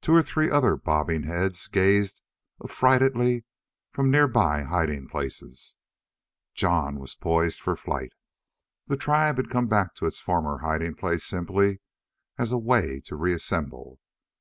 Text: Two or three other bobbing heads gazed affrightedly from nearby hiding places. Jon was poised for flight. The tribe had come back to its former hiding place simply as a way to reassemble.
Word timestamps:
Two 0.00 0.12
or 0.12 0.22
three 0.22 0.50
other 0.50 0.74
bobbing 0.76 1.22
heads 1.22 1.68
gazed 1.68 2.20
affrightedly 2.60 3.44
from 3.92 4.10
nearby 4.10 4.64
hiding 4.64 5.06
places. 5.06 5.76
Jon 6.52 6.98
was 6.98 7.14
poised 7.14 7.60
for 7.60 7.76
flight. 7.76 8.12
The 8.88 8.96
tribe 8.96 9.36
had 9.36 9.50
come 9.50 9.68
back 9.68 9.94
to 9.94 10.06
its 10.06 10.18
former 10.18 10.62
hiding 10.66 10.96
place 10.96 11.22
simply 11.24 11.80
as 12.38 12.50
a 12.50 12.58
way 12.58 13.00
to 13.04 13.14
reassemble. 13.14 14.00